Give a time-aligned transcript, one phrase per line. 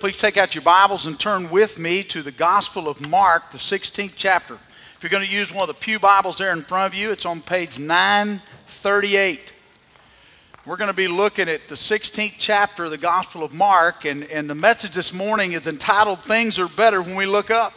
[0.00, 3.56] Please take out your Bibles and turn with me to the Gospel of Mark, the
[3.56, 4.54] 16th chapter.
[4.54, 7.12] If you're going to use one of the Pew Bibles there in front of you,
[7.12, 9.54] it's on page 938.
[10.66, 14.24] We're going to be looking at the 16th chapter of the Gospel of Mark, and,
[14.24, 17.72] and the message this morning is entitled Things Are Better When We Look Up.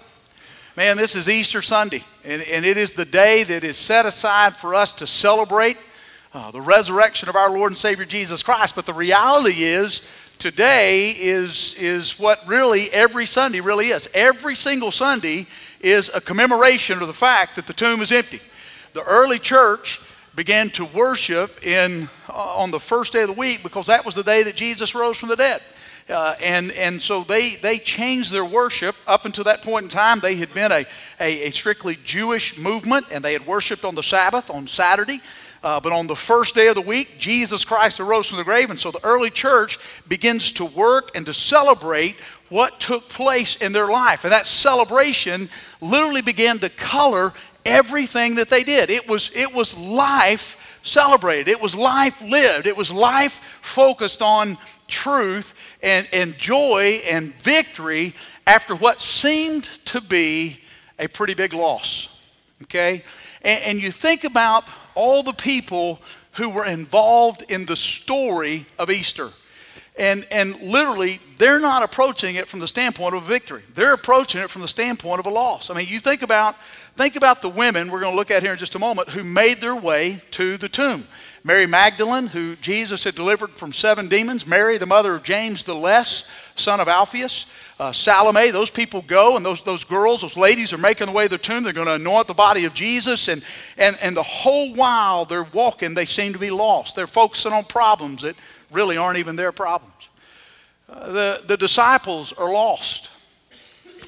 [0.75, 4.57] Man, this is Easter Sunday, and, and it is the day that is set aside
[4.57, 5.77] for us to celebrate
[6.33, 8.75] uh, the resurrection of our Lord and Savior Jesus Christ.
[8.75, 10.05] But the reality is,
[10.39, 14.09] today is, is what really every Sunday really is.
[14.13, 15.45] Every single Sunday
[15.81, 18.39] is a commemoration of the fact that the tomb is empty.
[18.93, 20.00] The early church
[20.36, 24.15] began to worship in, uh, on the first day of the week because that was
[24.15, 25.61] the day that Jesus rose from the dead.
[26.09, 28.95] Uh, and, and so they, they changed their worship.
[29.07, 30.86] Up until that point in time, they had been a,
[31.19, 35.19] a, a strictly Jewish movement and they had worshiped on the Sabbath, on Saturday.
[35.63, 38.69] Uh, but on the first day of the week, Jesus Christ arose from the grave.
[38.69, 39.77] And so the early church
[40.08, 42.16] begins to work and to celebrate
[42.50, 44.23] what took place in their life.
[44.23, 45.50] And that celebration
[45.81, 47.34] literally began to color
[47.66, 48.89] everything that they did.
[48.89, 54.58] It was, it was life celebrated, it was life lived, it was life focused on
[54.88, 58.14] truth and, and joy and victory
[58.47, 60.58] after what seemed to be
[60.97, 62.09] a pretty big loss.
[62.64, 63.03] Okay?
[63.44, 64.64] And, and you think about
[65.00, 66.02] all the people
[66.33, 69.30] who were involved in the story of Easter.
[69.97, 73.64] And, and literally, they're not approaching it from the standpoint of a victory.
[73.73, 75.69] They're approaching it from the standpoint of a loss.
[75.69, 76.61] I mean, you think about,
[76.95, 79.23] think about the women we're going to look at here in just a moment who
[79.23, 81.06] made their way to the tomb.
[81.45, 84.45] Mary Magdalene, who Jesus had delivered from seven demons.
[84.45, 87.45] Mary, the mother of James the Less, son of Alphaeus
[87.80, 91.23] uh, Salome, those people go, and those, those girls, those ladies are making the way
[91.23, 91.63] to the tomb.
[91.63, 93.30] They're going to anoint the body of Jesus.
[93.30, 93.41] And,
[93.77, 96.97] and, and the whole while they're walking, they seem to be lost.
[96.97, 98.35] They're focusing on problems that
[98.69, 99.94] really aren't even their problems.
[100.89, 103.11] Uh, the, the disciples are lost.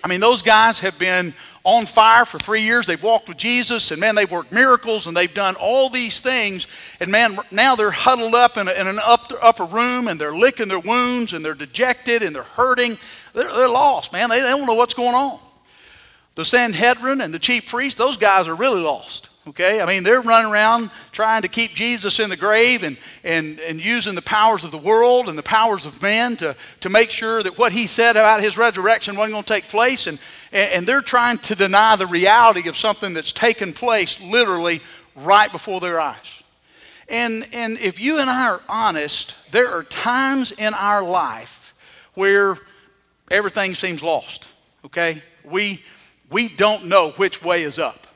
[0.03, 1.33] I mean, those guys have been
[1.63, 2.87] on fire for three years.
[2.87, 6.65] They've walked with Jesus, and man, they've worked miracles, and they've done all these things.
[6.99, 10.35] And man, now they're huddled up in, a, in an up, upper room, and they're
[10.35, 12.97] licking their wounds, and they're dejected, and they're hurting.
[13.33, 14.29] They're, they're lost, man.
[14.29, 15.39] They, they don't know what's going on.
[16.35, 19.29] The Sanhedrin and the chief priests, those guys are really lost.
[19.47, 19.81] Okay?
[19.81, 23.83] I mean, they're running around trying to keep Jesus in the grave and, and, and
[23.83, 27.41] using the powers of the world and the powers of men to, to make sure
[27.41, 30.07] that what he said about his resurrection wasn't going to take place.
[30.07, 30.19] And,
[30.51, 34.79] and they're trying to deny the reality of something that's taken place literally
[35.15, 36.43] right before their eyes.
[37.09, 41.73] And, and if you and I are honest, there are times in our life
[42.13, 42.55] where
[43.31, 44.47] everything seems lost,
[44.85, 45.21] okay?
[45.43, 45.81] We,
[46.29, 48.07] we don't know which way is up.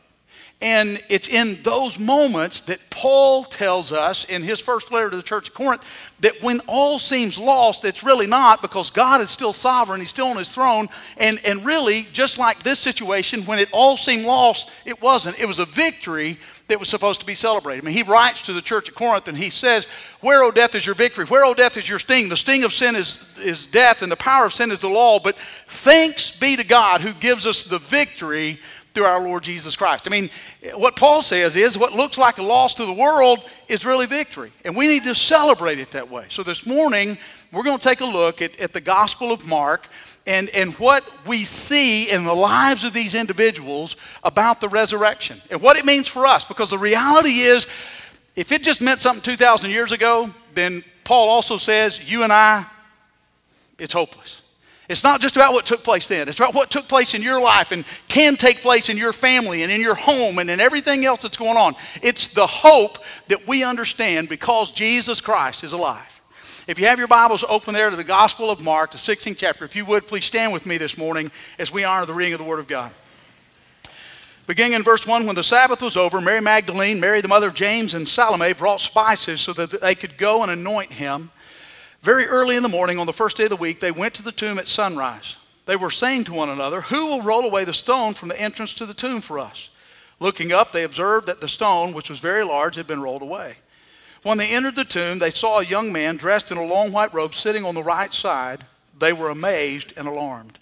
[0.62, 5.24] And it's in those moments that Paul tells us in his first letter to the
[5.24, 5.86] church of Corinth
[6.22, 10.28] that when all seems lost, it's really not because God is still sovereign, He's still
[10.28, 10.88] on His throne.
[11.18, 15.38] And, and really, just like this situation, when it all seemed lost, it wasn't.
[15.40, 16.38] It was a victory
[16.68, 17.84] that was supposed to be celebrated.
[17.84, 19.86] I mean, he writes to the church at Corinth and he says,
[20.22, 21.26] Where, O death, is your victory?
[21.26, 22.30] Where, O death, is your sting?
[22.30, 25.20] The sting of sin is, is death, and the power of sin is the law.
[25.20, 28.60] But thanks be to God who gives us the victory
[28.96, 30.08] through our Lord Jesus Christ.
[30.08, 30.30] I mean,
[30.76, 34.52] what Paul says is what looks like a loss to the world is really victory.
[34.64, 36.26] And we need to celebrate it that way.
[36.30, 37.18] So this morning,
[37.52, 39.88] we're going to take a look at, at the Gospel of Mark
[40.28, 45.62] and, and what we see in the lives of these individuals about the resurrection and
[45.62, 46.44] what it means for us.
[46.44, 47.68] Because the reality is,
[48.36, 52.66] if it just meant something 2,000 years ago, then Paul also says, you and I,
[53.78, 54.42] it's hopeless.
[54.88, 56.28] It's not just about what took place then.
[56.28, 59.64] It's about what took place in your life and can take place in your family
[59.64, 61.74] and in your home and in everything else that's going on.
[62.04, 66.15] It's the hope that we understand because Jesus Christ is alive.
[66.68, 69.66] If you have your Bibles open there to the Gospel of Mark, the 16th chapter,
[69.66, 72.40] if you would, please stand with me this morning as we honor the reading of
[72.40, 72.92] the Word of God.
[74.48, 77.54] Beginning in verse 1, when the Sabbath was over, Mary Magdalene, Mary the mother of
[77.54, 81.30] James, and Salome brought spices so that they could go and anoint him.
[82.02, 84.24] Very early in the morning, on the first day of the week, they went to
[84.24, 85.36] the tomb at sunrise.
[85.68, 88.74] They were saying to one another, Who will roll away the stone from the entrance
[88.76, 89.70] to the tomb for us?
[90.20, 93.58] Looking up, they observed that the stone, which was very large, had been rolled away.
[94.26, 97.14] When they entered the tomb, they saw a young man dressed in a long white
[97.14, 98.66] robe sitting on the right side.
[98.98, 100.58] They were amazed and alarmed.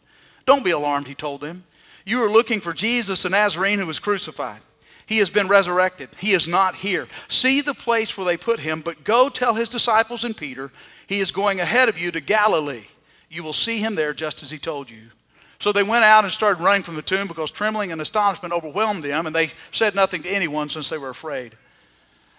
[0.46, 1.64] Don't be alarmed, he told them.
[2.06, 4.60] You are looking for Jesus, the Nazarene who was crucified.
[5.06, 6.10] He has been resurrected.
[6.20, 7.08] He is not here.
[7.30, 10.70] See the place where they put him, but go tell his disciples and Peter,
[11.08, 12.88] he is going ahead of you to Galilee.
[13.30, 15.04] You will see him there just as he told you.
[15.60, 19.04] So they went out and started running from the tomb because trembling and astonishment overwhelmed
[19.04, 21.56] them, and they said nothing to anyone since they were afraid.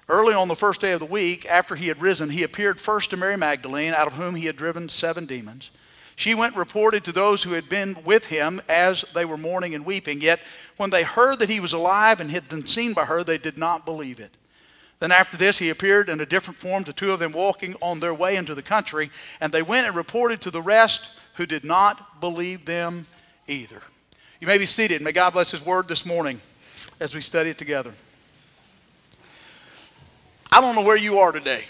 [0.09, 3.11] Early on the first day of the week, after he had risen, he appeared first
[3.11, 5.71] to Mary Magdalene, out of whom he had driven seven demons.
[6.17, 9.85] She went reported to those who had been with him as they were mourning and
[9.85, 10.21] weeping.
[10.21, 10.41] Yet
[10.77, 13.59] when they heard that he was alive and had been seen by her, they did
[13.59, 14.31] not believe it.
[15.01, 17.99] Then after this, he appeared in a different form to two of them walking on
[17.99, 19.11] their way into the country,
[19.41, 23.05] and they went and reported to the rest who did not believe them
[23.49, 23.83] either.
[24.41, 25.03] You may be seated.
[25.03, 26.41] May God bless his word this morning
[27.01, 27.93] as we study it together.
[30.55, 31.65] I don't know where you are today.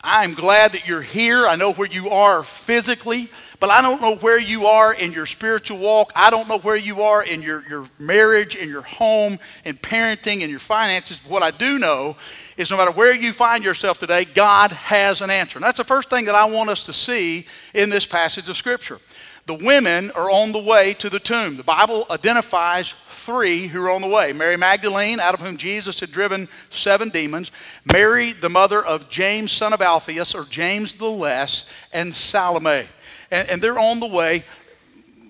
[0.00, 1.46] I'm glad that you're here.
[1.46, 3.28] I know where you are physically,
[3.60, 6.12] but I don't know where you are in your spiritual walk.
[6.16, 10.40] I don't know where you are in your, your marriage, in your home, in parenting,
[10.40, 11.18] in your finances.
[11.28, 12.16] What I do know
[12.56, 15.58] is no matter where you find yourself today, God has an answer.
[15.58, 18.56] And that's the first thing that I want us to see in this passage of
[18.56, 18.98] Scripture.
[19.46, 21.56] The women are on the way to the tomb.
[21.56, 26.00] The Bible identifies three who are on the way Mary Magdalene, out of whom Jesus
[26.00, 27.52] had driven seven demons,
[27.92, 32.86] Mary, the mother of James, son of Alphaeus, or James the Less, and Salome.
[33.30, 34.42] And, and they're on the way.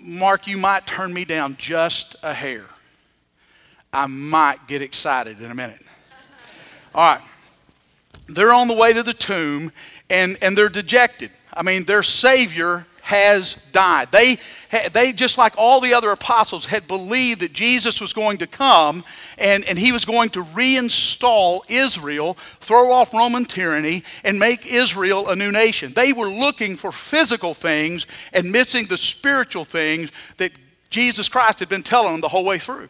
[0.03, 2.65] Mark, you might turn me down just a hair.
[3.93, 5.81] I might get excited in a minute.
[6.95, 7.25] All right.
[8.29, 9.73] They're on the way to the tomb
[10.09, 11.31] and, and they're dejected.
[11.53, 14.11] I mean, their Savior has died.
[14.11, 14.39] They,
[14.91, 19.05] they, just like all the other apostles, had believed that Jesus was going to come
[19.39, 25.29] and, and he was going to reinstall Israel, throw off Roman tyranny, and make Israel
[25.29, 25.93] a new nation.
[25.93, 30.51] They were looking for physical things and missing the spiritual things that
[30.91, 32.89] Jesus Christ had been telling them the whole way through.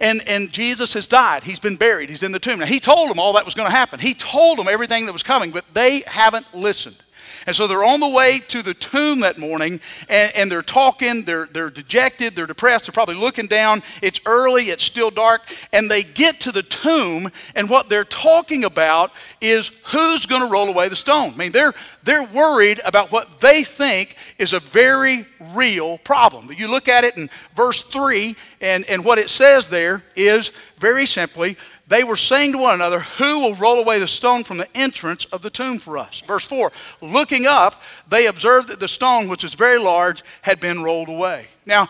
[0.00, 1.44] And, and Jesus has died.
[1.44, 2.08] He's been buried.
[2.08, 2.58] He's in the tomb.
[2.58, 4.00] Now, he told them all that was going to happen.
[4.00, 6.96] He told them everything that was coming, but they haven't listened.
[7.46, 11.24] And so they're on the way to the tomb that morning and, and they're talking,
[11.24, 13.82] they're, they're dejected, they're depressed, they're probably looking down.
[14.02, 15.42] It's early, it's still dark,
[15.72, 20.48] and they get to the tomb, and what they're talking about is who's going to
[20.48, 21.32] roll away the stone.
[21.34, 26.50] I mean, they're, they're worried about what they think is a very real problem.
[26.52, 31.06] You look at it in verse 3, and, and what it says there is very
[31.06, 31.56] simply
[31.86, 35.26] they were saying to one another, Who will roll away the stone from the entrance
[35.26, 36.20] of the tomb for us?
[36.20, 36.72] Verse 4
[37.02, 41.46] Looking up, they observed that the stone, which was very large, had been rolled away.
[41.66, 41.88] Now,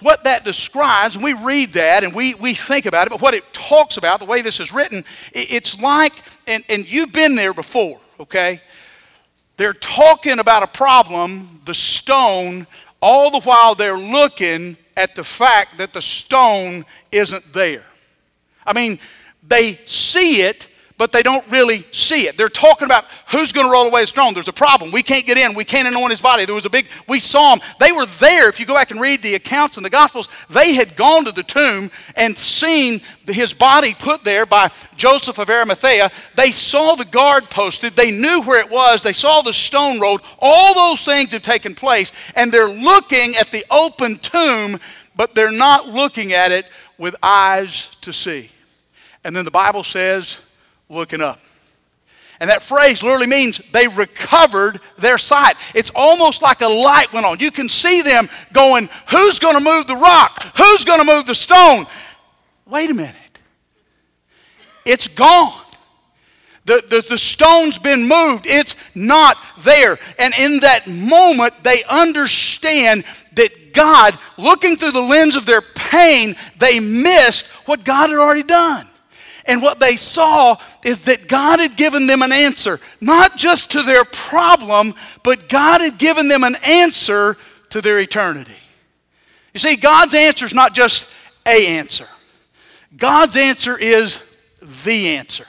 [0.00, 3.34] what that describes, and we read that and we, we think about it, but what
[3.34, 6.12] it talks about, the way this is written, it's like,
[6.46, 8.60] and, and you've been there before, okay?
[9.56, 12.66] They're talking about a problem, the stone,
[13.00, 17.84] all the while they're looking at the fact that the stone isn't there.
[18.66, 18.98] I mean,
[19.46, 20.68] they see it,
[20.98, 22.38] but they don't really see it.
[22.38, 24.32] They're talking about who's going to roll away his throne.
[24.32, 24.90] There's a problem.
[24.92, 25.54] We can't get in.
[25.54, 26.46] We can't anoint his body.
[26.46, 27.64] There was a big, we saw them.
[27.78, 28.48] They were there.
[28.48, 31.32] If you go back and read the accounts in the Gospels, they had gone to
[31.32, 36.10] the tomb and seen his body put there by Joseph of Arimathea.
[36.34, 37.92] They saw the guard posted.
[37.92, 39.02] They knew where it was.
[39.02, 40.22] They saw the stone rolled.
[40.40, 44.78] All those things have taken place, and they're looking at the open tomb,
[45.14, 46.66] but they're not looking at it
[46.96, 48.50] with eyes to see.
[49.26, 50.38] And then the Bible says,
[50.88, 51.40] looking up.
[52.38, 55.56] And that phrase literally means they recovered their sight.
[55.74, 57.40] It's almost like a light went on.
[57.40, 60.44] You can see them going, Who's going to move the rock?
[60.56, 61.86] Who's going to move the stone?
[62.66, 63.16] Wait a minute.
[64.84, 65.60] It's gone.
[66.64, 68.46] The, the, the stone's been moved.
[68.46, 69.98] It's not there.
[70.20, 73.02] And in that moment, they understand
[73.32, 78.44] that God, looking through the lens of their pain, they missed what God had already
[78.44, 78.86] done.
[79.46, 83.82] And what they saw is that God had given them an answer, not just to
[83.82, 87.36] their problem, but God had given them an answer
[87.70, 88.56] to their eternity.
[89.54, 91.08] You see, God's answer is not just
[91.46, 92.08] a answer,
[92.96, 94.22] God's answer is
[94.84, 95.46] the answer.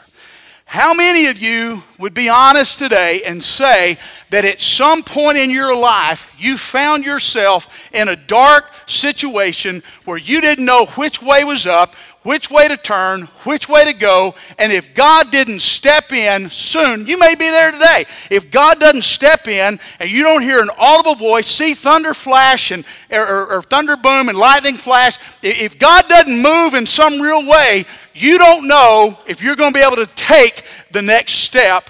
[0.69, 3.97] How many of you would be honest today and say
[4.31, 10.17] that at some point in your life you found yourself in a dark situation where
[10.17, 11.95] you didn't know which way was up,
[12.27, 17.07] which way to turn, which way to go, and if God didn't step in soon,
[17.07, 18.03] you may be there today.
[18.29, 22.71] If God doesn't step in and you don't hear an audible voice, see thunder flash
[22.71, 27.21] and or, or, or thunder boom and lightning flash, if God doesn't move in some
[27.21, 31.31] real way, you don't know if you're going to be able to take the next
[31.31, 31.89] step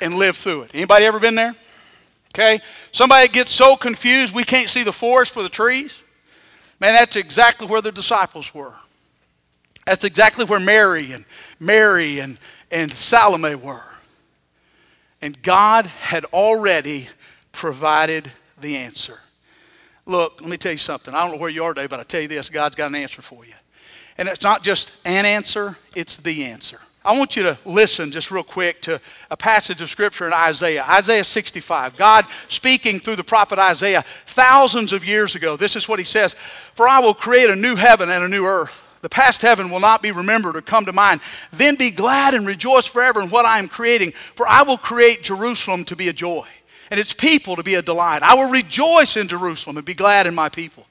[0.00, 0.70] and live through it.
[0.72, 1.54] Anybody ever been there?
[2.30, 2.60] Okay?
[2.90, 6.00] Somebody gets so confused we can't see the forest for the trees.
[6.80, 8.72] Man, that's exactly where the disciples were.
[9.86, 11.24] That's exactly where Mary and
[11.60, 12.38] Mary and,
[12.70, 13.82] and Salome were.
[15.20, 17.08] And God had already
[17.52, 19.20] provided the answer.
[20.06, 21.14] Look, let me tell you something.
[21.14, 22.94] I don't know where you are today, but I tell you this God's got an
[22.94, 23.54] answer for you.
[24.18, 26.78] And it's not just an answer, it's the answer.
[27.06, 28.98] I want you to listen just real quick to
[29.30, 30.84] a passage of scripture in Isaiah.
[30.88, 31.98] Isaiah 65.
[31.98, 35.56] God speaking through the prophet Isaiah thousands of years ago.
[35.56, 38.46] This is what he says For I will create a new heaven and a new
[38.46, 38.83] earth.
[39.04, 41.20] The past heaven will not be remembered or come to mind.
[41.52, 45.22] Then be glad and rejoice forever in what I am creating, for I will create
[45.22, 46.46] Jerusalem to be a joy
[46.90, 48.22] and its people to be a delight.
[48.22, 50.86] I will rejoice in Jerusalem and be glad in my people.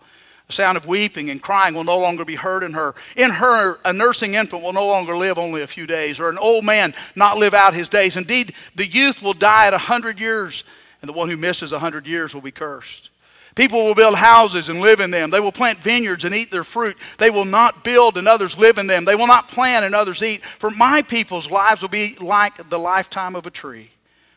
[0.46, 2.93] The sound of weeping and crying will no longer be heard in her.
[3.15, 6.38] In her, a nursing infant will no longer live only a few days, or an
[6.38, 8.15] old man not live out his days.
[8.15, 10.65] Indeed, the youth will die at a hundred years,
[11.01, 13.10] and the one who misses a hundred years will be cursed.
[13.56, 15.30] People will build houses and live in them.
[15.30, 16.98] They will plant vineyards and eat their fruit.
[17.20, 19.06] They will not build and others live in them.
[19.06, 20.44] They will not plant and others eat.
[20.44, 23.92] For my people's lives will be like the lifetime of a tree.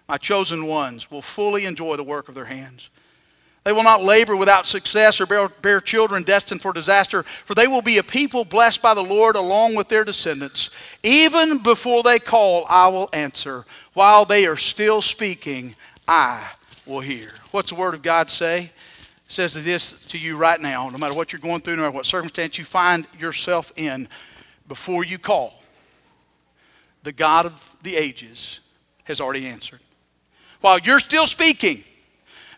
[0.06, 2.90] My chosen ones will fully enjoy the work of their hands.
[3.64, 7.66] They will not labor without success or bear, bear, children destined for disaster, for they
[7.66, 10.70] will be a people blessed by the Lord along with their descendants.
[11.02, 13.64] Even before they call, I will answer.
[13.92, 15.74] While they are still speaking,
[16.06, 16.48] I
[16.86, 17.30] will hear.
[17.50, 18.70] What's the Word of God say?
[19.28, 22.06] Says this to you right now, no matter what you're going through, no matter what
[22.06, 24.08] circumstance you find yourself in,
[24.68, 25.62] before you call,
[27.02, 28.60] the God of the ages
[29.04, 29.80] has already answered.
[30.60, 31.84] While you're still speaking,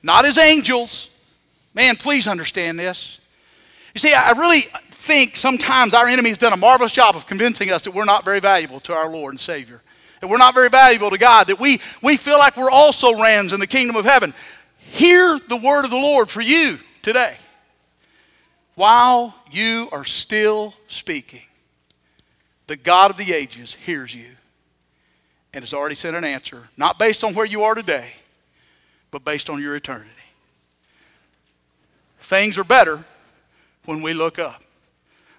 [0.02, 1.10] not as angels.
[1.74, 3.18] Man, please understand this.
[3.94, 7.70] You see, I really think sometimes our enemy has done a marvelous job of convincing
[7.70, 9.82] us that we're not very valuable to our Lord and Savior,
[10.20, 13.52] that we're not very valuable to God, that we, we feel like we're also rams
[13.52, 14.34] in the kingdom of heaven.
[14.90, 17.36] Hear the word of the Lord for you today.
[18.74, 21.42] While you are still speaking,
[22.66, 24.30] the God of the ages hears you
[25.52, 28.12] and has already sent an answer, not based on where you are today
[29.10, 30.10] but based on your eternity.
[32.20, 33.04] Things are better
[33.84, 34.62] when we look up.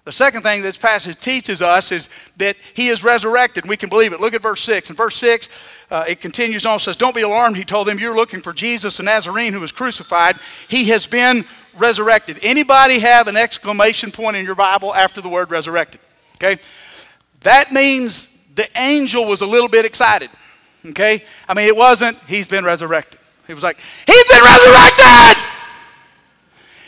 [0.04, 3.68] The second thing this passage teaches us is that he is resurrected.
[3.68, 4.20] We can believe it.
[4.20, 4.90] Look at verse 6.
[4.90, 5.48] In verse 6,
[5.90, 7.98] uh, it continues on, says, Don't be alarmed, he told them.
[7.98, 10.36] You're looking for Jesus, the Nazarene who was crucified.
[10.68, 11.44] He has been
[11.76, 12.38] resurrected.
[12.42, 16.00] Anybody have an exclamation point in your Bible after the word resurrected?
[16.36, 16.60] Okay?
[17.40, 20.30] That means the angel was a little bit excited.
[20.86, 21.24] Okay?
[21.46, 23.20] I mean, it wasn't, he's been resurrected.
[23.46, 25.36] He was like, He's been resurrected!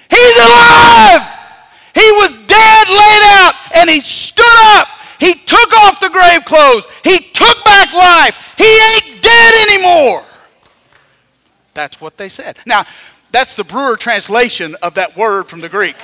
[0.08, 1.22] He's alive!
[1.94, 4.44] He was dead, laid out, and he stood
[4.76, 4.88] up.
[5.18, 6.86] He took off the grave clothes.
[7.04, 8.54] He took back life.
[8.56, 10.24] He ain't dead anymore.
[11.74, 12.58] That's what they said.
[12.66, 12.84] Now,
[13.30, 15.96] that's the Brewer translation of that word from the Greek.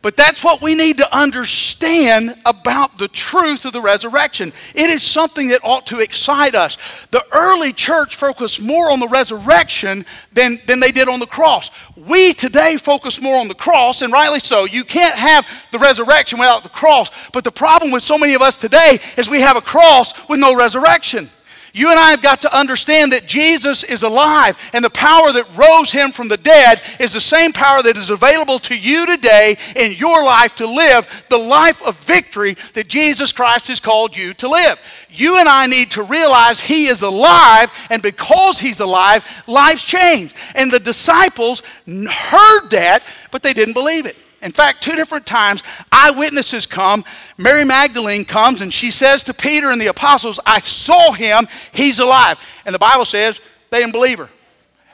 [0.00, 4.52] But that's what we need to understand about the truth of the resurrection.
[4.74, 7.06] It is something that ought to excite us.
[7.10, 11.70] The early church focused more on the resurrection than, than they did on the cross.
[11.96, 14.66] We today focus more on the cross, and rightly so.
[14.66, 17.10] You can't have the resurrection without the cross.
[17.30, 20.38] But the problem with so many of us today is we have a cross with
[20.38, 21.28] no resurrection.
[21.72, 25.56] You and I have got to understand that Jesus is alive, and the power that
[25.56, 29.56] rose him from the dead is the same power that is available to you today
[29.76, 34.34] in your life to live the life of victory that Jesus Christ has called you
[34.34, 34.80] to live.
[35.10, 40.36] You and I need to realize he is alive, and because he's alive, life's changed.
[40.54, 44.16] And the disciples heard that, but they didn't believe it.
[44.40, 47.04] In fact, two different times, eyewitnesses come.
[47.36, 51.98] Mary Magdalene comes and she says to Peter and the apostles, I saw him, he's
[51.98, 52.38] alive.
[52.64, 53.40] And the Bible says
[53.70, 54.28] they didn't believe her.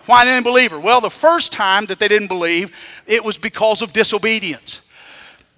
[0.06, 0.80] Why didn't they believe her?
[0.80, 2.74] Well, the first time that they didn't believe,
[3.06, 4.82] it was because of disobedience.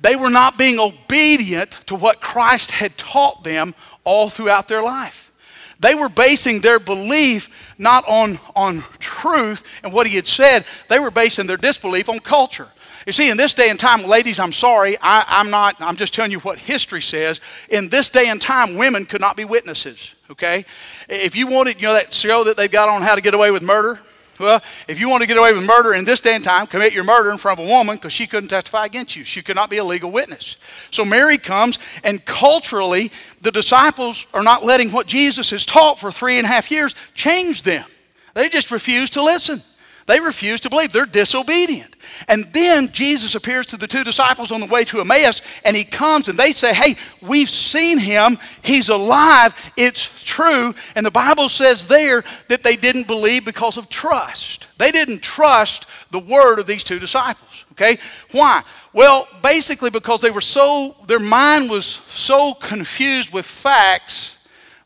[0.01, 3.75] They were not being obedient to what Christ had taught them
[4.05, 5.33] all throughout their life.
[5.81, 10.99] They were basing their belief not on, on truth and what he had said, they
[10.99, 12.69] were basing their disbelief on culture.
[13.07, 16.13] You see, in this day and time, ladies, I'm sorry, I, am not, I'm just
[16.13, 17.41] telling you what history says.
[17.71, 20.65] In this day and time, women could not be witnesses, okay?
[21.09, 23.53] If you wanted, you know, that show that they've got on how to get away
[23.53, 24.01] with murder?
[24.41, 26.93] Well, if you want to get away with murder in this day and time, commit
[26.93, 29.23] your murder in front of a woman because she couldn't testify against you.
[29.25, 30.57] She could not be a legal witness.
[30.91, 36.11] So Mary comes, and culturally, the disciples are not letting what Jesus has taught for
[36.11, 37.87] three and a half years change them.
[38.35, 39.63] They just refuse to listen.
[40.07, 40.93] They refuse to believe.
[40.93, 41.97] They're disobedient.
[42.29, 45.85] And then Jesus appears to the two disciples on the way to Emmaus, and he
[45.85, 48.39] comes and they say, Hey, we've seen him.
[48.63, 49.73] He's alive.
[49.77, 50.73] It's true.
[50.95, 54.69] And the Bible says there that they didn't believe because of trust.
[54.79, 57.65] They didn't trust the word of these two disciples.
[57.73, 57.99] Okay?
[58.31, 58.63] Why?
[58.93, 64.39] Well, basically because they were so, their mind was so confused with facts,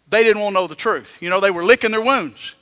[0.08, 1.18] they didn't want to know the truth.
[1.20, 2.54] You know, they were licking their wounds.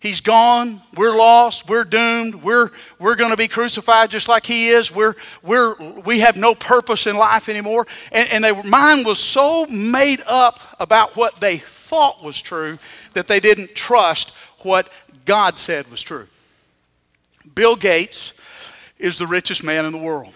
[0.00, 0.80] He's gone.
[0.96, 1.68] We're lost.
[1.68, 2.36] We're doomed.
[2.36, 4.94] We're, we're going to be crucified just like he is.
[4.94, 5.74] We're, we're,
[6.04, 7.86] we have no purpose in life anymore.
[8.12, 12.78] And, and their mind was so made up about what they thought was true
[13.14, 14.88] that they didn't trust what
[15.24, 16.28] God said was true.
[17.54, 18.34] Bill Gates
[18.98, 20.32] is the richest man in the world.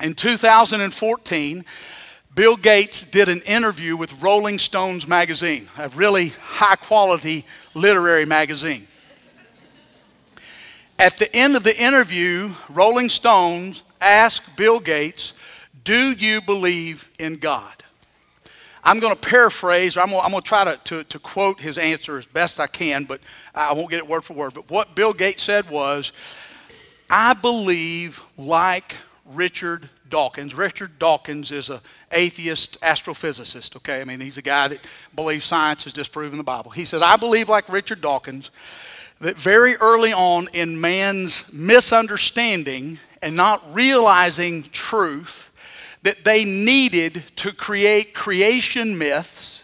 [0.00, 1.64] In 2014,
[2.34, 7.44] Bill Gates did an interview with Rolling Stones magazine, a really high quality
[7.74, 8.86] literary magazine.
[10.96, 15.32] At the end of the interview, Rolling Stones asked Bill Gates,
[15.82, 17.74] Do you believe in God?
[18.84, 22.16] I'm going to paraphrase, or I'm going, to try to, to, to quote his answer
[22.16, 23.20] as best I can, but
[23.54, 24.54] I won't get it word for word.
[24.54, 26.12] But what Bill Gates said was,
[27.10, 28.94] I believe like
[29.26, 30.54] Richard Dawkins.
[30.54, 31.80] Richard Dawkins is an
[32.12, 34.00] atheist astrophysicist, okay?
[34.00, 34.80] I mean, he's a guy that
[35.14, 36.70] believes science has disproven the Bible.
[36.70, 38.50] He says, I believe, like Richard Dawkins,
[39.20, 45.50] that very early on in man's misunderstanding and not realizing truth,
[46.02, 49.62] that they needed to create creation myths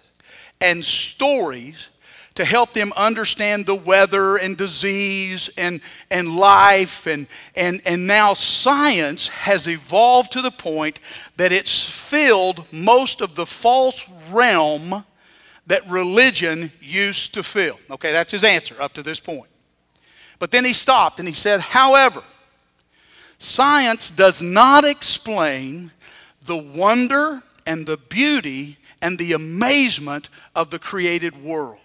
[0.61, 1.89] and stories
[2.37, 7.07] to help them understand the weather and disease and, and life.
[7.07, 11.01] And, and, and now science has evolved to the point
[11.37, 15.05] that it's filled most of the false realm
[15.67, 17.79] that religion used to fill.
[17.91, 19.51] Okay, that's his answer up to this point.
[20.39, 22.23] But then he stopped and he said, however,
[23.39, 25.91] science does not explain
[26.45, 31.79] the wonder and the beauty and the amazement of the created world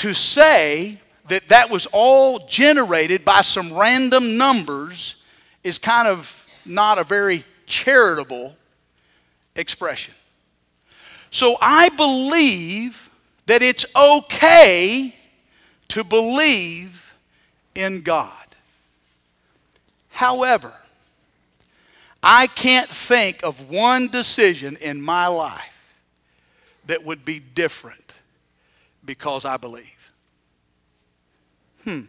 [0.00, 5.16] to say that that was all generated by some random numbers
[5.62, 8.56] is kind of not a very charitable
[9.56, 10.14] expression.
[11.30, 13.10] So I believe
[13.44, 15.14] that it's okay
[15.88, 17.14] to believe
[17.74, 18.32] in God.
[20.08, 20.72] However,
[22.22, 25.94] I can't think of one decision in my life
[26.86, 28.09] that would be different
[29.10, 30.12] because I believe.
[31.82, 32.02] Hmm.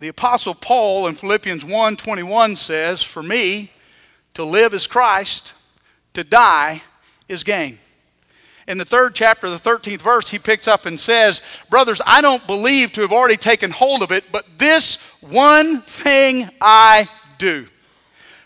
[0.00, 3.70] The apostle Paul in Philippians 1:21 says, "For me
[4.32, 5.52] to live is Christ,
[6.14, 6.82] to die
[7.28, 7.78] is gain."
[8.66, 12.46] In the third chapter, the 13th verse, he picks up and says, Brothers, I don't
[12.46, 17.66] believe to have already taken hold of it, but this one thing I do.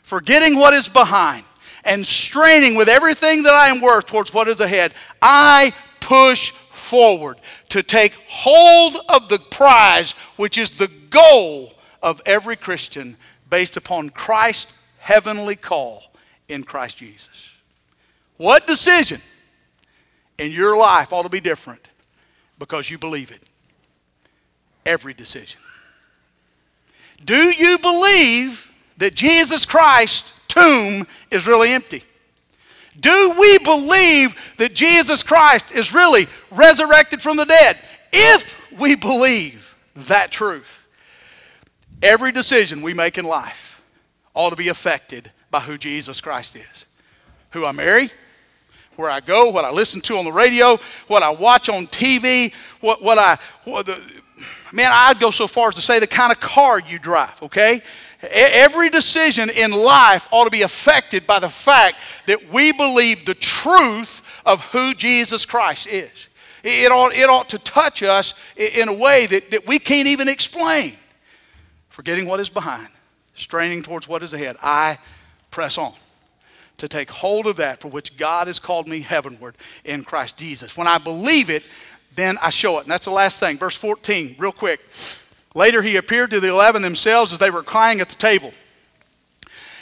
[0.03, 1.45] Forgetting what is behind
[1.85, 6.53] and straining with everything that I am worth towards what is ahead, I push
[6.91, 11.73] forward to take hold of the prize, which is the goal
[12.03, 13.17] of every Christian
[13.49, 16.03] based upon Christ's heavenly call
[16.49, 17.51] in Christ Jesus.
[18.39, 19.21] What decision
[20.37, 21.87] in your life ought to be different
[22.59, 23.43] because you believe it?
[24.85, 25.61] Every decision.
[27.25, 32.03] Do you believe that Jesus Christ's tomb is really empty?
[32.99, 37.77] Do we believe that Jesus Christ is really resurrected from the dead?
[38.13, 40.87] If we believe that truth,
[42.03, 43.83] every decision we make in life
[44.35, 46.87] ought to be affected by who Jesus Christ is.
[47.51, 48.11] Who I marry,
[48.97, 52.55] where I go, what I listen to on the radio, what I watch on TV,
[52.81, 54.01] what, what I, what the,
[54.73, 57.83] man, I'd go so far as to say the kind of car you drive, okay?
[58.23, 63.35] Every decision in life ought to be affected by the fact that we believe the
[63.35, 66.29] truth of who Jesus Christ is.
[66.63, 70.29] It ought, it ought to touch us in a way that, that we can't even
[70.29, 70.95] explain.
[71.89, 72.89] Forgetting what is behind,
[73.35, 74.99] straining towards what is ahead, I
[75.51, 75.95] press on
[76.77, 80.77] to take hold of that for which God has called me heavenward in Christ Jesus.
[80.77, 81.63] When I believe it,
[82.15, 82.83] then I show it.
[82.83, 83.59] And that's the last thing.
[83.59, 84.81] Verse 14, real quick.
[85.55, 88.53] Later, he appeared to the eleven themselves as they were crying at the table.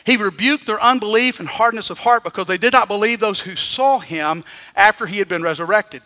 [0.04, 3.56] He rebuked their unbelief and hardness of heart because they did not believe those who
[3.56, 4.42] saw him
[4.74, 6.02] after he had been resurrected.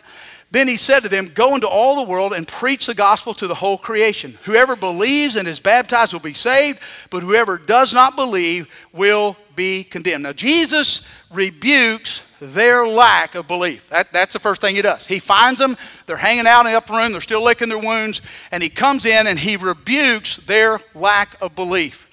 [0.50, 3.46] Then he said to them, Go into all the world and preach the gospel to
[3.46, 4.38] the whole creation.
[4.42, 9.84] Whoever believes and is baptized will be saved, but whoever does not believe will be
[9.84, 10.24] condemned.
[10.24, 13.88] Now, Jesus rebukes their lack of belief.
[13.90, 15.06] That, that's the first thing he does.
[15.06, 15.76] He finds them,
[16.06, 19.06] they're hanging out in the upper room, they're still licking their wounds, and he comes
[19.06, 22.08] in and he rebukes their lack of belief.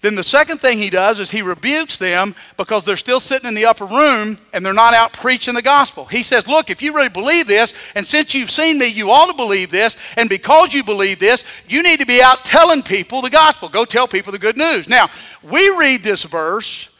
[0.00, 3.54] Then the second thing he does is he rebukes them because they're still sitting in
[3.54, 6.04] the upper room and they're not out preaching the gospel.
[6.04, 9.28] He says, Look, if you really believe this, and since you've seen me, you ought
[9.28, 13.22] to believe this, and because you believe this, you need to be out telling people
[13.22, 13.70] the gospel.
[13.70, 14.90] Go tell people the good news.
[14.90, 15.08] Now,
[15.42, 16.90] we read this verse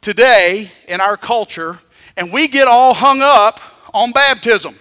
[0.00, 1.80] today in our culture
[2.16, 3.60] and we get all hung up
[3.92, 4.74] on baptism.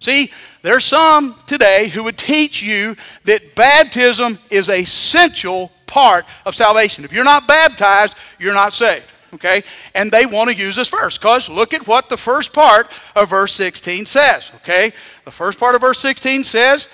[0.00, 0.30] See,
[0.62, 7.04] there's some today who would teach you that baptism is a essential part of salvation.
[7.04, 9.04] If you're not baptized, you're not saved.
[9.34, 9.62] Okay?
[9.94, 13.30] And they want to use this verse because look at what the first part of
[13.30, 14.50] verse 16 says.
[14.56, 14.92] Okay?
[15.24, 16.88] The first part of verse 16 says,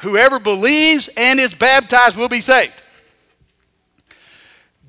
[0.00, 2.74] Whoever believes and is baptized will be saved.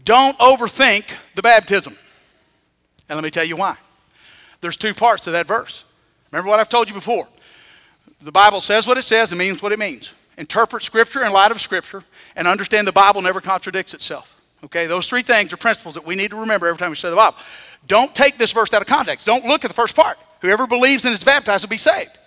[0.05, 1.05] Don't overthink
[1.35, 1.95] the baptism.
[3.09, 3.77] And let me tell you why.
[4.61, 5.83] There's two parts to that verse.
[6.31, 7.27] Remember what I've told you before.
[8.21, 10.11] The Bible says what it says and means what it means.
[10.37, 12.03] Interpret Scripture in light of Scripture
[12.35, 14.41] and understand the Bible never contradicts itself.
[14.63, 17.11] Okay, those three things are principles that we need to remember every time we study
[17.11, 17.37] the Bible.
[17.85, 19.25] Don't take this verse out of context.
[19.25, 20.17] Don't look at the first part.
[20.41, 22.17] Whoever believes and is baptized will be saved.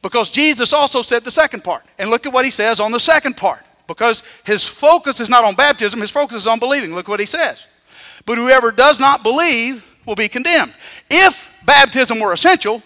[0.00, 1.84] Because Jesus also said the second part.
[1.98, 3.60] And look at what he says on the second part.
[3.86, 6.94] Because his focus is not on baptism, his focus is on believing.
[6.94, 7.66] Look what he says.
[8.24, 10.72] But whoever does not believe will be condemned.
[11.10, 12.82] If baptism were essential,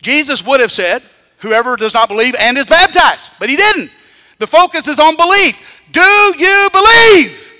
[0.00, 1.02] Jesus would have said,
[1.38, 3.30] Whoever does not believe and is baptized.
[3.38, 3.90] But he didn't.
[4.38, 5.82] The focus is on belief.
[5.92, 7.52] Do you believe?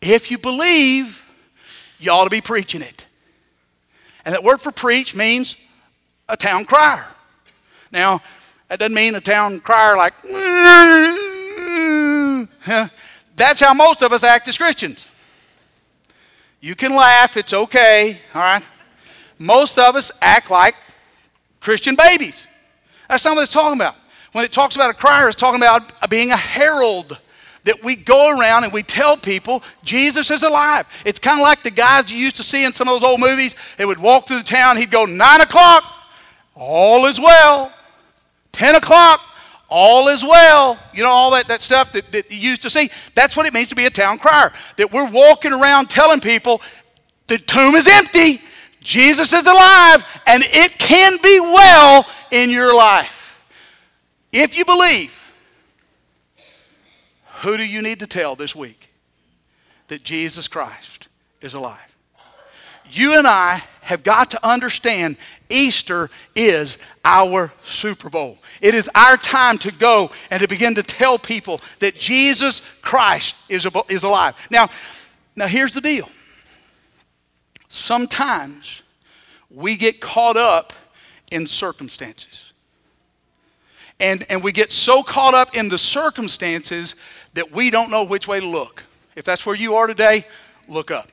[0.00, 1.28] If you believe,
[1.98, 3.06] you ought to be preaching it.
[4.24, 5.56] And that word for preach means
[6.28, 7.06] a town crier.
[7.90, 8.22] Now,
[8.68, 10.14] that doesn't mean a town crier like,
[13.36, 15.08] that's how most of us act as Christians.
[16.64, 18.62] You can laugh, it's okay, all right?
[19.38, 20.74] Most of us act like
[21.60, 22.46] Christian babies.
[23.06, 23.96] That's not what it's talking about.
[24.32, 27.18] When it talks about a crier, it's talking about being a herald
[27.64, 30.86] that we go around and we tell people Jesus is alive.
[31.04, 33.20] It's kind of like the guys you used to see in some of those old
[33.20, 33.54] movies.
[33.76, 35.84] They would walk through the town, he'd go, Nine o'clock,
[36.54, 37.74] all is well.
[38.52, 39.20] Ten o'clock,
[39.74, 40.78] all is well.
[40.94, 42.90] You know, all that, that stuff that, that you used to see.
[43.16, 44.52] That's what it means to be a town crier.
[44.76, 46.62] That we're walking around telling people
[47.26, 48.40] the tomb is empty,
[48.80, 53.44] Jesus is alive, and it can be well in your life.
[54.30, 55.32] If you believe,
[57.40, 58.92] who do you need to tell this week
[59.88, 61.08] that Jesus Christ
[61.40, 61.96] is alive?
[62.90, 65.16] You and I have got to understand
[65.48, 68.38] Easter is our Super Bowl.
[68.64, 73.36] It is our time to go and to begin to tell people that Jesus Christ
[73.46, 74.34] is, is alive.
[74.50, 74.70] Now,
[75.36, 76.08] now here's the deal.
[77.68, 78.82] Sometimes
[79.50, 80.72] we get caught up
[81.30, 82.54] in circumstances.
[84.00, 86.94] And, and we get so caught up in the circumstances
[87.34, 88.82] that we don't know which way to look.
[89.14, 90.26] If that's where you are today,
[90.68, 91.10] look up.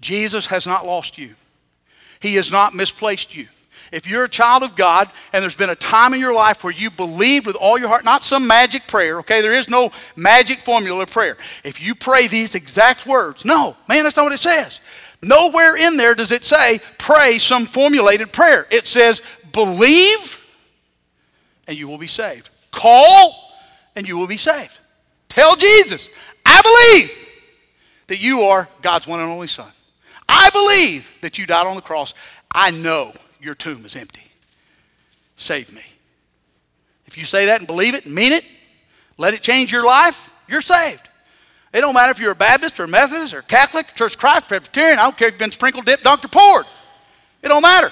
[0.00, 1.36] Jesus has not lost you,
[2.18, 3.46] He has not misplaced you.
[3.92, 6.72] If you're a child of God and there's been a time in your life where
[6.72, 9.40] you believed with all your heart, not some magic prayer, okay?
[9.40, 11.36] There is no magic formula of prayer.
[11.64, 14.80] If you pray these exact words, no, man, that's not what it says.
[15.22, 18.66] Nowhere in there does it say pray some formulated prayer.
[18.70, 19.22] It says
[19.52, 20.36] believe
[21.66, 22.48] and you will be saved.
[22.70, 23.52] Call
[23.96, 24.76] and you will be saved.
[25.28, 26.08] Tell Jesus,
[26.44, 27.16] I believe
[28.06, 29.70] that you are God's one and only Son.
[30.28, 32.14] I believe that you died on the cross.
[32.52, 34.22] I know your tomb is empty.
[35.36, 35.82] Save me.
[37.06, 38.44] If you say that and believe it and mean it,
[39.18, 41.08] let it change your life, you're saved.
[41.72, 44.48] It don't matter if you're a Baptist or a Methodist or Catholic, Church of Christ,
[44.48, 46.28] Presbyterian, I don't care if you've been sprinkled, dipped, Dr.
[46.28, 46.66] poured.
[47.42, 47.90] It don't matter.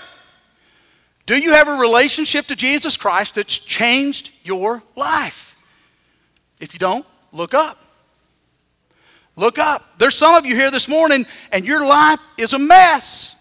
[1.27, 5.57] Do you have a relationship to Jesus Christ that's changed your life?
[6.61, 7.79] If you don't, look up.
[9.37, 9.99] Look up.
[9.99, 13.37] There's some of you here this morning and your life is a mess.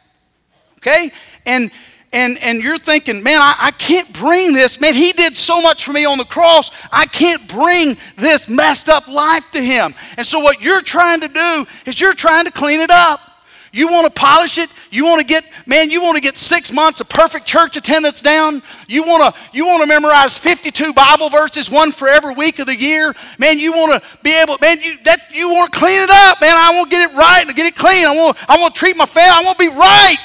[0.78, 1.12] Okay?
[1.46, 1.72] And
[2.14, 4.80] and and you're thinking, man, I, I can't bring this.
[4.80, 6.72] Man, he did so much for me on the cross.
[6.92, 9.94] I can't bring this messed up life to him.
[10.18, 13.20] And so what you're trying to do is you're trying to clean it up.
[13.74, 14.70] You want to polish it.
[14.90, 18.22] You want to get, man, you want to get six months of perfect church attendance
[18.22, 18.64] down.
[18.88, 22.66] You want to, you want to memorize 52 Bible verses, one for every week of
[22.66, 23.14] the year.
[23.38, 26.40] Man, you want to be able, man, you that you want to clean it up,
[26.42, 26.54] man.
[26.56, 28.08] I want to get it right and get it clean.
[28.08, 29.30] I want, I want to treat my family.
[29.30, 30.18] I want to be right.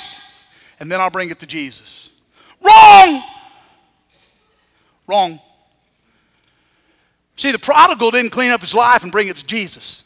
[0.82, 2.10] And then I'll bring it to Jesus.
[2.60, 3.22] Wrong.
[5.06, 5.40] Wrong.
[7.36, 10.02] See, the prodigal didn't clean up his life and bring it to Jesus.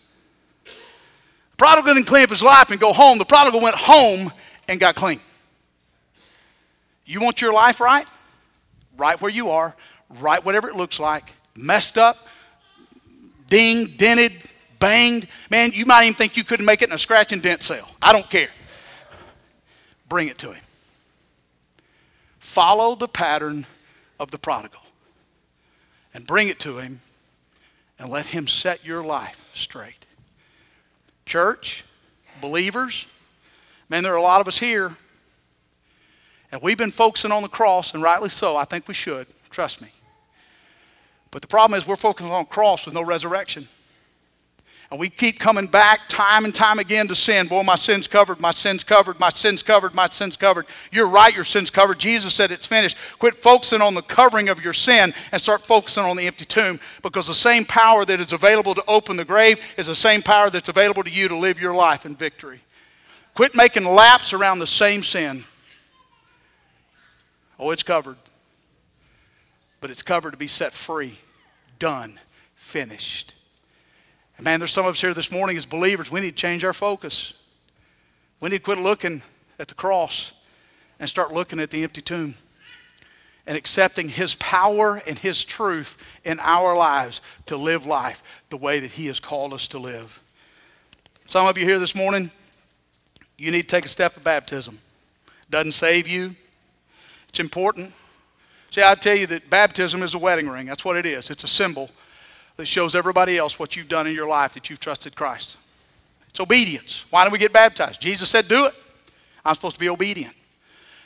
[0.66, 3.16] The prodigal didn't clean up his life and go home.
[3.16, 4.30] The prodigal went home
[4.68, 5.18] and got clean.
[7.06, 8.06] You want your life right?
[8.98, 9.74] Right where you are,
[10.20, 12.28] right whatever it looks like, messed up,
[13.48, 14.32] dinged, dented,
[14.78, 15.26] banged.
[15.48, 17.88] Man, you might even think you couldn't make it in a scratch and dent sale.
[18.02, 18.48] I don't care.
[20.06, 20.60] Bring it to him.
[22.56, 23.66] Follow the pattern
[24.18, 24.80] of the prodigal
[26.14, 27.02] and bring it to him
[27.98, 30.06] and let him set your life straight.
[31.26, 31.84] Church,
[32.40, 33.04] believers,
[33.90, 34.96] man, there are a lot of us here,
[36.50, 38.56] And we've been focusing on the cross, and rightly so.
[38.56, 39.26] I think we should.
[39.50, 39.88] Trust me.
[41.30, 43.68] But the problem is we're focusing on the cross with no resurrection.
[44.90, 47.48] And we keep coming back time and time again to sin.
[47.48, 50.66] Boy, my sin's covered, my sin's covered, my sin's covered, my sin's covered.
[50.92, 51.98] You're right, your sin's covered.
[51.98, 52.96] Jesus said it's finished.
[53.18, 56.78] Quit focusing on the covering of your sin and start focusing on the empty tomb
[57.02, 60.50] because the same power that is available to open the grave is the same power
[60.50, 62.60] that's available to you to live your life in victory.
[63.34, 65.44] Quit making laps around the same sin.
[67.58, 68.16] Oh, it's covered.
[69.80, 71.18] But it's covered to be set free.
[71.78, 72.18] Done.
[72.54, 73.35] Finished.
[74.36, 76.64] And man, there's some of us here this morning as believers, we need to change
[76.64, 77.34] our focus.
[78.40, 79.22] We need to quit looking
[79.58, 80.32] at the cross
[81.00, 82.34] and start looking at the empty tomb
[83.46, 88.80] and accepting His power and His truth in our lives to live life the way
[88.80, 90.22] that He has called us to live.
[91.26, 92.30] Some of you here this morning,
[93.38, 94.80] you need to take a step of baptism.
[95.48, 96.34] Doesn't save you,
[97.28, 97.92] it's important.
[98.70, 100.66] See, I tell you that baptism is a wedding ring.
[100.66, 101.30] That's what it is.
[101.30, 101.90] It's a symbol
[102.56, 105.56] that shows everybody else what you've done in your life that you've trusted Christ.
[106.30, 107.04] It's obedience.
[107.10, 108.00] Why do we get baptized?
[108.00, 108.72] Jesus said, Do it.
[109.44, 110.34] I'm supposed to be obedient.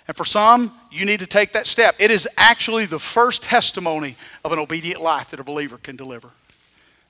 [0.08, 1.94] And for some, you need to take that step.
[1.98, 6.30] It is actually the first testimony of an obedient life that a believer can deliver.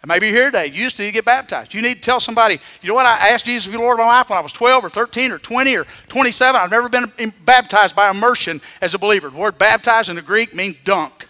[0.02, 0.66] And maybe you're here today.
[0.66, 1.74] You used to get baptized.
[1.74, 3.06] You need to tell somebody, you know what?
[3.06, 5.30] I asked Jesus to be Lord of my life when I was 12 or 13
[5.30, 6.60] or 20 or 27.
[6.60, 7.12] I've never been
[7.44, 9.28] baptized by immersion as a believer.
[9.28, 11.28] The word baptized in the Greek means dunk.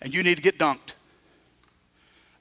[0.00, 0.93] And you need to get dunked.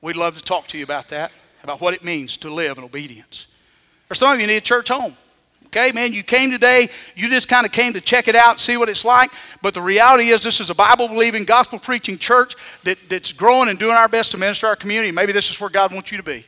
[0.03, 1.31] We'd love to talk to you about that,
[1.63, 3.47] about what it means to live in obedience.
[4.11, 5.15] Or some of you need a church home.
[5.67, 8.75] Okay, man, you came today, you just kind of came to check it out, see
[8.75, 9.31] what it's like.
[9.61, 13.69] But the reality is, this is a Bible believing, gospel preaching church that, that's growing
[13.69, 15.09] and doing our best to minister our community.
[15.09, 16.45] Maybe this is where God wants you to be.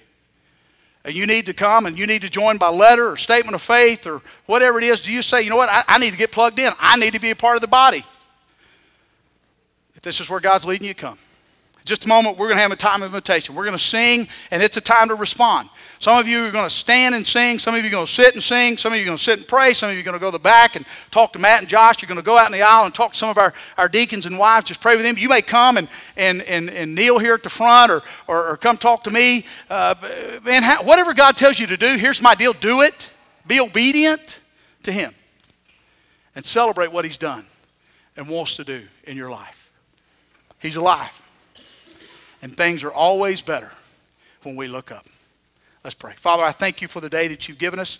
[1.05, 3.61] And you need to come and you need to join by letter or statement of
[3.61, 4.99] faith or whatever it is.
[4.99, 6.73] Do you say, you know what, I, I need to get plugged in?
[6.77, 8.03] I need to be a part of the body.
[9.95, 11.17] If this is where God's leading you, come
[11.85, 13.53] just a moment, we're going to have a time of invitation.
[13.53, 15.69] We're going to sing, and it's a time to respond.
[15.99, 17.59] Some of you are going to stand and sing.
[17.59, 18.77] Some of you are going to sit and sing.
[18.77, 19.73] Some of you are going to sit and pray.
[19.73, 21.69] Some of you are going to go to the back and talk to Matt and
[21.69, 22.01] Josh.
[22.01, 23.87] You're going to go out in the aisle and talk to some of our, our
[23.87, 24.65] deacons and wives.
[24.65, 25.15] Just pray with them.
[25.15, 28.57] You may come and, and, and, and kneel here at the front or, or, or
[28.57, 29.45] come talk to me.
[29.69, 29.93] Uh,
[30.43, 33.11] man, whatever God tells you to do, here's my deal do it.
[33.45, 34.39] Be obedient
[34.83, 35.13] to Him
[36.33, 37.45] and celebrate what He's done
[38.17, 39.71] and wants to do in your life.
[40.59, 41.21] He's alive.
[42.45, 43.71] And things are always better
[44.43, 45.07] when we look up.
[45.83, 46.13] Let's pray.
[46.15, 47.97] Father, I thank you for the day that you've given us.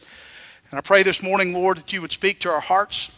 [0.70, 3.12] And I pray this morning, Lord, that you would speak to our hearts.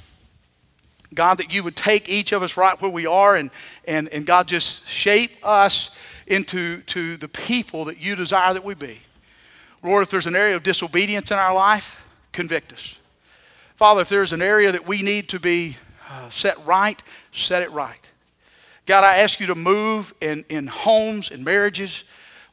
[1.13, 3.51] God, that you would take each of us right where we are and,
[3.85, 5.89] and, and God, just shape us
[6.27, 8.99] into to the people that you desire that we be.
[9.83, 12.97] Lord, if there's an area of disobedience in our life, convict us.
[13.75, 15.75] Father, if there's an area that we need to be
[16.09, 18.06] uh, set right, set it right.
[18.87, 22.03] God, I ask you to move in, in homes and marriages.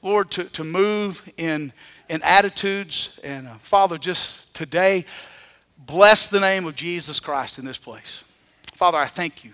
[0.05, 1.73] Lord, to, to move in,
[2.11, 3.19] in attitudes.
[3.25, 5.07] And uh, Father, just today,
[5.79, 8.23] bless the name of Jesus Christ in this place.
[8.75, 9.53] Father, I thank you.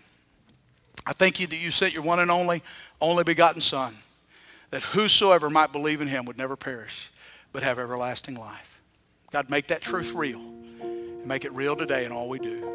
[1.06, 2.62] I thank you that you sent your one and only,
[3.00, 3.96] only begotten Son,
[4.70, 7.10] that whosoever might believe in him would never perish,
[7.52, 8.80] but have everlasting life.
[9.30, 10.40] God, make that truth real.
[10.40, 12.68] And make it real today in all we do.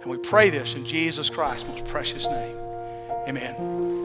[0.00, 2.61] And we pray this in Jesus Christ's most precious name.
[3.28, 4.01] Amen.